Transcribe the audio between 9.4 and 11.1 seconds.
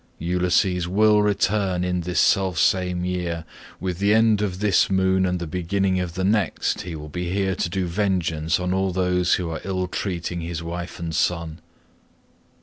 are ill treating his wife